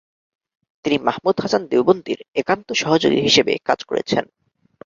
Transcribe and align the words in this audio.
তিনি 0.85 0.97
মাহমুদ 0.97 1.35
হাসান 1.39 1.61
দেওবন্দির 1.67 2.19
একান্ত 2.35 2.67
সহযোগী 2.73 3.19
হিসেবে 3.21 3.53
কাজ 3.65 3.79
করেছেন। 3.83 4.23